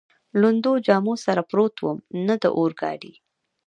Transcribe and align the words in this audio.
لوندو 0.39 0.71
جامو 0.85 1.13
سره 1.25 1.41
پروت 1.49 1.75
ووم، 1.79 1.99
نه 2.27 2.35
د 2.41 2.43
اورګاډي. 2.57 3.13